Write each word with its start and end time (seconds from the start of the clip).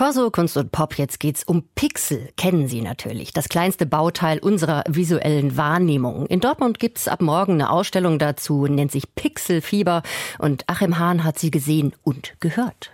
Corso, 0.00 0.30
Kunst 0.30 0.56
und 0.56 0.72
Pop, 0.72 0.94
jetzt 0.94 1.20
geht's 1.20 1.44
um 1.44 1.62
Pixel. 1.74 2.30
Kennen 2.38 2.68
Sie 2.68 2.80
natürlich. 2.80 3.34
Das 3.34 3.50
kleinste 3.50 3.84
Bauteil 3.84 4.38
unserer 4.38 4.82
visuellen 4.88 5.58
Wahrnehmung. 5.58 6.24
In 6.24 6.40
Dortmund 6.40 6.78
gibt's 6.78 7.06
ab 7.06 7.20
morgen 7.20 7.52
eine 7.52 7.68
Ausstellung 7.68 8.18
dazu, 8.18 8.66
nennt 8.66 8.92
sich 8.92 9.14
Pixelfieber. 9.14 10.02
Und 10.38 10.64
Achim 10.70 10.98
Hahn 10.98 11.22
hat 11.22 11.38
sie 11.38 11.50
gesehen 11.50 11.94
und 12.02 12.32
gehört. 12.40 12.92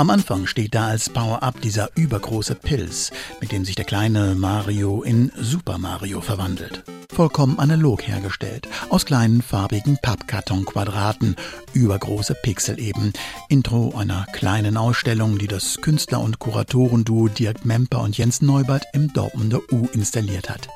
Am 0.00 0.08
Anfang 0.08 0.46
steht 0.46 0.74
da 0.74 0.86
als 0.86 1.10
Power-Up 1.10 1.60
dieser 1.60 1.90
übergroße 1.94 2.54
Pilz, 2.54 3.10
mit 3.42 3.52
dem 3.52 3.66
sich 3.66 3.74
der 3.74 3.84
kleine 3.84 4.34
Mario 4.34 5.02
in 5.02 5.30
Super 5.38 5.76
Mario 5.76 6.22
verwandelt. 6.22 6.84
Vollkommen 7.12 7.58
analog 7.58 8.08
hergestellt, 8.08 8.66
aus 8.88 9.04
kleinen 9.04 9.42
farbigen 9.42 9.98
Pappkartonquadraten, 10.00 11.36
übergroße 11.74 12.34
Pixel 12.34 12.80
eben. 12.80 13.12
Intro 13.50 13.92
einer 13.94 14.24
kleinen 14.32 14.78
Ausstellung, 14.78 15.36
die 15.36 15.48
das 15.48 15.76
Künstler- 15.82 16.22
und 16.22 16.38
Kuratorenduo 16.38 17.28
Dirk 17.28 17.66
Memper 17.66 18.00
und 18.00 18.16
Jens 18.16 18.40
Neubert 18.40 18.84
im 18.94 19.12
Dortmunder 19.12 19.60
U 19.70 19.86
installiert 19.92 20.48
hat 20.48 20.70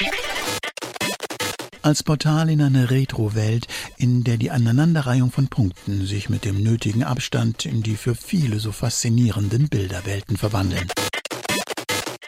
als 1.84 2.02
Portal 2.02 2.48
in 2.48 2.62
eine 2.62 2.90
Retro-Welt, 2.90 3.66
in 3.98 4.24
der 4.24 4.38
die 4.38 4.50
Aneinanderreihung 4.50 5.30
von 5.30 5.48
Punkten 5.48 6.06
sich 6.06 6.30
mit 6.30 6.46
dem 6.46 6.62
nötigen 6.62 7.04
Abstand 7.04 7.66
in 7.66 7.82
die 7.82 7.96
für 7.96 8.14
viele 8.14 8.58
so 8.58 8.72
faszinierenden 8.72 9.68
Bilderwelten 9.68 10.38
verwandeln. 10.38 10.88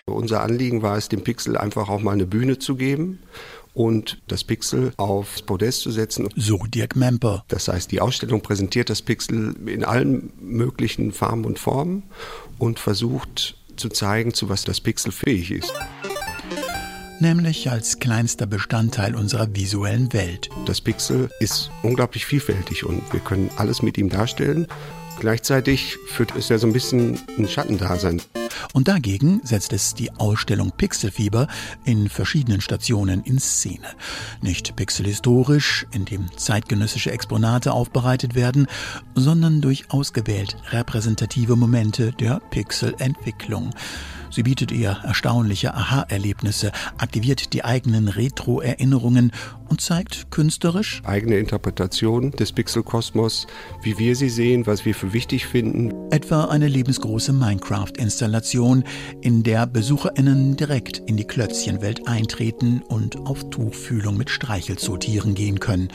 Unser 0.05 0.43
Anliegen 0.43 0.83
war 0.83 0.99
es, 0.99 1.09
dem 1.09 1.25
Pixel 1.25 1.57
einfach 1.57 1.89
auch 1.89 2.01
mal 2.01 2.13
eine 2.13 2.27
Bühne 2.27 2.59
zu 2.59 2.77
geben 2.77 3.21
und 3.73 4.21
das 4.29 4.45
Pixel 4.45 4.93
aufs 4.99 5.41
Podest 5.41 5.81
zu 5.81 5.91
setzen. 5.91 6.29
So 6.37 6.59
Dirk 6.67 6.95
Memper. 6.95 7.45
Das 7.49 7.69
heißt, 7.69 7.91
die 7.91 8.03
Ausstellung 8.03 8.43
präsentiert 8.43 8.91
das 8.91 9.01
Pixel 9.01 9.57
in 9.67 9.85
allen 9.85 10.33
möglichen 10.39 11.13
Farben 11.13 11.47
und 11.47 11.59
Formen 11.59 12.03
und 12.59 12.79
versucht 12.79 13.57
zu 13.77 13.89
zeigen, 13.89 14.35
zu 14.35 14.51
was 14.51 14.65
das 14.65 14.81
Pixel 14.81 15.13
fähig 15.13 15.51
ist 15.51 15.73
nämlich 17.21 17.71
als 17.71 17.99
kleinster 17.99 18.47
Bestandteil 18.47 19.15
unserer 19.15 19.55
visuellen 19.55 20.13
Welt. 20.13 20.49
Das 20.67 20.81
Pixel 20.81 21.29
ist 21.41 21.71
unglaublich 21.83 22.27
vielfältig 22.27 22.85
und 22.85 23.03
wir 23.13 23.21
können 23.21 23.51
alles 23.57 23.83
mit 23.83 23.99
ihm 23.99 24.09
darstellen. 24.09 24.67
Gleichzeitig 25.21 25.97
führt 26.09 26.35
es 26.37 26.49
ja 26.49 26.59
so 26.59 26.67
ein 26.67 26.73
bisschen 26.73 27.19
ein 27.39 27.49
Schattendasein. 27.49 28.21
Und 28.73 28.89
dagegen 28.89 29.41
setzt 29.45 29.73
es 29.73 29.95
die 29.95 30.13
Ausstellung 30.13 30.73
Pixelfieber 30.77 31.49
in 31.85 32.09
verschiedenen 32.09 32.61
Stationen 32.61 33.23
in 33.25 33.39
Szene. 33.39 33.87
Nicht 34.43 34.77
pixelhistorisch, 34.77 35.87
indem 35.93 36.27
zeitgenössische 36.37 37.11
Exponate 37.11 37.73
aufbereitet 37.73 38.35
werden, 38.35 38.67
sondern 39.15 39.61
durch 39.61 39.91
ausgewählt 39.91 40.57
repräsentative 40.71 41.57
Momente 41.57 42.13
der 42.13 42.41
Pixelentwicklung. 42.51 43.73
Sie 44.31 44.43
bietet 44.43 44.73
ihr 44.73 44.99
erstaunliche 45.03 45.73
Aha-Erlebnisse, 45.75 46.73
aktiviert 46.99 47.53
die 47.53 47.65
eigenen 47.65 48.09
Retro-Erinnerungen 48.09 49.33
und 49.69 49.81
zeigt 49.81 50.31
künstlerisch 50.31 51.03
eigene 51.05 51.39
Interpretation 51.39 52.33
des 52.33 52.53
Pixelkosmos, 52.53 53.47
wie 53.83 53.99
wir 53.99 54.15
sie 54.15 54.29
sehen, 54.29 54.67
was 54.67 54.85
wir 54.85 54.95
für 54.95 55.13
wichtig 55.13 55.47
finden. 55.47 55.93
Etwa 56.11 56.47
eine 56.47 56.69
lebensgroße 56.69 57.33
Minecraft-Installation, 57.33 58.46
in 58.55 59.43
der 59.43 59.67
BesucherInnen 59.67 60.57
direkt 60.57 60.99
in 60.99 61.17
die 61.17 61.27
Klötzchenwelt 61.27 62.07
eintreten 62.07 62.81
und 62.83 63.17
auf 63.27 63.51
Tuchfühlung 63.51 64.17
mit 64.17 64.31
Streichelzootieren 64.31 65.35
gehen 65.35 65.59
können. 65.59 65.89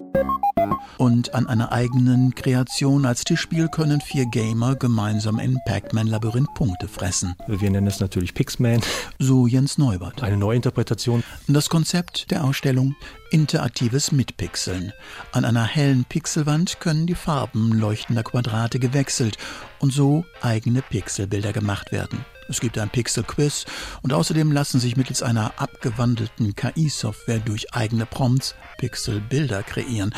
Und 0.97 1.33
an 1.33 1.47
einer 1.47 1.71
eigenen 1.71 2.35
Kreation 2.35 3.05
als 3.05 3.23
Tischspiel 3.23 3.69
können 3.69 4.01
vier 4.01 4.25
Gamer 4.25 4.75
gemeinsam 4.75 5.39
in 5.39 5.57
Pac-Man-Labyrinth 5.65 6.53
Punkte 6.53 6.87
fressen. 6.87 7.35
Wir 7.47 7.71
nennen 7.71 7.87
es 7.87 7.99
natürlich 7.99 8.33
Pixman. 8.33 8.81
So 9.17 9.47
Jens 9.47 9.77
Neubert. 9.77 10.21
Eine 10.21 10.37
Neuinterpretation. 10.37 11.23
Das 11.47 11.69
Konzept 11.69 12.29
der 12.31 12.43
Ausstellung 12.43 12.95
interaktives 13.31 14.11
Mitpixeln. 14.11 14.91
An 15.31 15.45
einer 15.45 15.65
hellen 15.65 16.05
Pixelwand 16.05 16.79
können 16.79 17.07
die 17.07 17.15
Farben 17.15 17.71
leuchtender 17.71 18.23
Quadrate 18.23 18.77
gewechselt 18.77 19.37
und 19.79 19.91
so 19.93 20.25
eigene 20.41 20.81
Pixelbilder 20.81 21.53
gemacht 21.53 21.91
werden. 21.91 22.25
Es 22.51 22.59
gibt 22.59 22.77
ein 22.77 22.89
Pixel-Quiz 22.89 23.65
und 24.01 24.11
außerdem 24.11 24.51
lassen 24.51 24.81
sich 24.81 24.97
mittels 24.97 25.23
einer 25.23 25.53
abgewandelten 25.55 26.53
KI-Software 26.53 27.39
durch 27.39 27.73
eigene 27.73 28.05
Prompts 28.05 28.55
Pixelbilder 28.77 29.63
kreieren, 29.63 30.13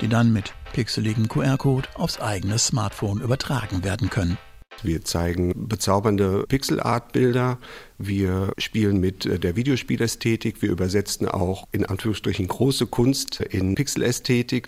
die 0.00 0.08
dann 0.08 0.32
mit 0.32 0.52
pixeligem 0.72 1.28
QR-Code 1.28 1.88
aufs 1.94 2.20
eigene 2.20 2.58
Smartphone 2.58 3.20
übertragen 3.20 3.84
werden 3.84 4.10
können. 4.10 4.36
Wir 4.82 5.04
zeigen 5.04 5.68
bezaubernde 5.68 6.44
Pixel-Art-Bilder. 6.48 7.58
Wir 7.98 8.52
spielen 8.58 8.98
mit 8.98 9.24
äh, 9.24 9.38
der 9.38 9.54
Videospielästhetik. 9.54 10.62
Wir 10.62 10.70
übersetzen 10.70 11.28
auch 11.28 11.68
in 11.70 11.86
Anführungsstrichen 11.86 12.48
große 12.48 12.88
Kunst 12.88 13.40
in 13.40 13.76
Pixelästhetik. 13.76 14.66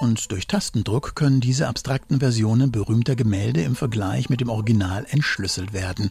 Und 0.00 0.32
durch 0.32 0.46
Tastendruck 0.46 1.14
können 1.14 1.40
diese 1.40 1.68
abstrakten 1.68 2.20
Versionen 2.20 2.72
berühmter 2.72 3.16
Gemälde 3.16 3.60
im 3.60 3.76
Vergleich 3.76 4.30
mit 4.30 4.40
dem 4.40 4.48
Original 4.48 5.06
entschlüsselt 5.10 5.74
werden. 5.74 6.10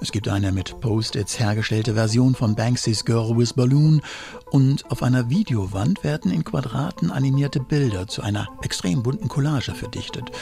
Es 0.00 0.10
gibt 0.10 0.26
eine 0.26 0.50
mit 0.50 0.80
Post-its 0.80 1.38
hergestellte 1.38 1.94
Version 1.94 2.34
von 2.34 2.56
Banksys 2.56 3.04
Girl 3.04 3.38
with 3.38 3.52
Balloon 3.52 4.02
und 4.50 4.90
auf 4.90 5.04
einer 5.04 5.30
Videowand 5.30 6.02
werden 6.02 6.32
in 6.32 6.42
Quadraten 6.42 7.12
animierte 7.12 7.60
Bilder 7.60 8.08
zu 8.08 8.22
einer 8.22 8.48
extrem 8.62 9.04
bunten 9.04 9.28
Collage 9.28 9.72
verdichtet, 9.72 10.32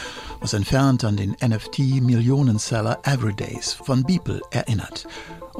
was 0.40 0.54
entfernt 0.54 1.04
an 1.04 1.18
den 1.18 1.32
NFT-Millionenseller 1.32 3.00
Everydays 3.04 3.74
von 3.74 4.04
Beeple 4.04 4.40
erinnert. 4.50 5.06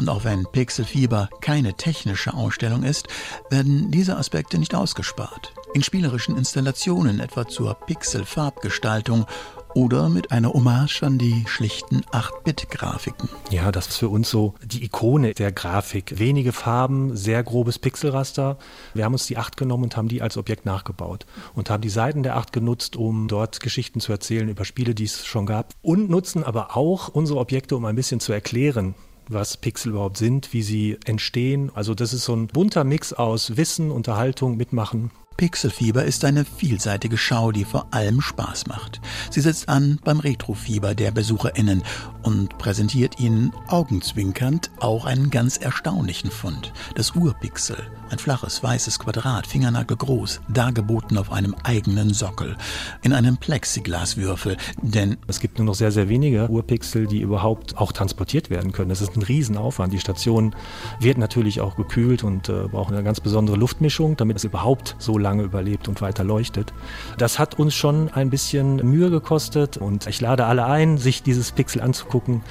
Und 0.01 0.09
auch 0.09 0.25
wenn 0.25 0.47
Pixelfieber 0.47 1.29
keine 1.43 1.75
technische 1.75 2.33
Ausstellung 2.33 2.85
ist, 2.85 3.07
werden 3.51 3.91
diese 3.91 4.17
Aspekte 4.17 4.57
nicht 4.57 4.75
ausgespart. 4.75 5.53
In 5.75 5.83
spielerischen 5.83 6.39
Installationen 6.39 7.21
etwa 7.21 7.47
zur 7.47 7.75
Pixel-Farbgestaltung 7.75 9.27
oder 9.75 10.09
mit 10.09 10.33
einer 10.33 10.55
Hommage 10.55 11.03
an 11.03 11.19
die 11.19 11.45
schlichten 11.47 12.01
8-Bit-Grafiken. 12.13 13.29
Ja, 13.51 13.71
das 13.71 13.89
ist 13.89 13.99
für 13.99 14.09
uns 14.09 14.31
so 14.31 14.55
die 14.65 14.83
Ikone 14.85 15.35
der 15.35 15.53
Grafik. 15.53 16.19
Wenige 16.19 16.53
Farben, 16.53 17.15
sehr 17.15 17.43
grobes 17.45 17.79
Pixelraster. 17.79 18.57
Wir 18.95 19.05
haben 19.05 19.13
uns 19.13 19.27
die 19.27 19.37
8 19.37 19.59
genommen 19.59 19.85
und 19.85 19.99
haben 19.99 20.09
die 20.09 20.23
als 20.23 20.39
Objekt 20.39 20.65
nachgebaut 20.65 21.27
und 21.55 21.69
haben 21.69 21.83
die 21.83 21.91
Seiten 21.91 22.23
der 22.23 22.37
8 22.37 22.55
genutzt, 22.55 22.97
um 22.97 23.29
dort 23.29 23.61
Geschichten 23.61 24.01
zu 24.01 24.13
erzählen 24.13 24.49
über 24.49 24.65
Spiele, 24.65 24.95
die 24.95 25.05
es 25.05 25.27
schon 25.27 25.45
gab 25.45 25.75
und 25.83 26.09
nutzen 26.09 26.43
aber 26.43 26.75
auch 26.75 27.09
unsere 27.09 27.39
Objekte, 27.39 27.77
um 27.77 27.85
ein 27.85 27.97
bisschen 27.97 28.19
zu 28.19 28.33
erklären, 28.33 28.95
was 29.33 29.57
Pixel 29.57 29.93
überhaupt 29.93 30.17
sind, 30.17 30.53
wie 30.53 30.63
sie 30.63 30.99
entstehen. 31.05 31.71
Also 31.75 31.95
das 31.95 32.13
ist 32.13 32.25
so 32.25 32.35
ein 32.35 32.49
bunter 32.49 32.85
Mix 32.85 33.13
aus 33.13 33.57
Wissen, 33.57 33.91
Unterhaltung, 33.91 34.57
Mitmachen 34.57 35.11
Pixelfieber 35.41 36.05
ist 36.05 36.27
eine 36.27 36.45
vielseitige 36.45 37.17
Schau, 37.17 37.51
die 37.51 37.65
vor 37.65 37.87
allem 37.93 38.21
Spaß 38.21 38.67
macht. 38.67 39.01
Sie 39.31 39.41
setzt 39.41 39.71
an 39.71 39.99
beim 40.05 40.21
Retrofieber 40.21 40.95
der 40.95 41.13
BesucherInnen 41.13 41.83
und 42.23 42.59
präsentiert 42.59 43.19
ihnen 43.19 43.51
augenzwinkernd 43.69 44.71
auch 44.81 45.07
einen 45.07 45.31
ganz 45.31 45.57
erstaunlichen 45.57 46.31
Fund. 46.31 46.75
Das 46.95 47.13
Urpixel. 47.13 47.79
Ein 48.11 48.19
flaches, 48.19 48.63
weißes 48.63 48.99
Quadrat, 48.99 49.47
fingernagelgroß, 49.47 50.41
dargeboten 50.49 51.17
auf 51.17 51.31
einem 51.31 51.55
eigenen 51.63 52.13
Sockel. 52.13 52.57
In 53.03 53.13
einem 53.13 53.37
Plexiglaswürfel, 53.37 54.57
denn 54.83 55.17
es 55.29 55.39
gibt 55.39 55.59
nur 55.59 55.67
noch 55.67 55.77
sehr, 55.77 55.93
sehr 55.93 56.09
wenige 56.09 56.51
Urpixel, 56.51 57.07
die 57.07 57.21
überhaupt 57.21 57.79
auch 57.79 57.93
transportiert 57.93 58.51
werden 58.51 58.73
können. 58.73 58.89
Das 58.89 59.01
ist 59.01 59.17
ein 59.17 59.23
Riesenaufwand. 59.23 59.93
Die 59.93 60.01
Station 60.01 60.57
wird 60.99 61.19
natürlich 61.19 61.61
auch 61.61 61.77
gekühlt 61.77 62.25
und 62.25 62.49
äh, 62.49 62.67
braucht 62.67 62.93
eine 62.93 63.05
ganz 63.05 63.21
besondere 63.21 63.57
Luftmischung, 63.57 64.17
damit 64.17 64.39
es 64.39 64.45
überhaupt 64.45 64.97
so 64.99 65.17
lange 65.31 65.45
überlebt 65.45 65.87
und 65.89 66.01
weiter 66.01 66.25
leuchtet. 66.25 66.73
Das 67.17 67.39
hat 67.39 67.59
uns 67.59 67.75
schon 67.75 68.09
ein 68.13 68.31
bisschen 68.31 68.77
Mühe 68.77 69.11
gekostet 69.11 69.77
und 69.77 70.07
ich 70.09 70.21
lade 70.21 70.45
alle 70.47 70.67
ein, 70.67 70.99
sich 70.99 71.23
dieses 71.23 71.53
Pixel 71.53 71.81
anzugucken. 71.81 72.43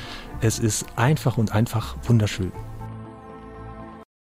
Es 0.42 0.60
ist 0.60 0.86
einfach 0.96 1.38
und 1.38 1.52
einfach 1.52 1.98
wunderschön. 2.04 2.52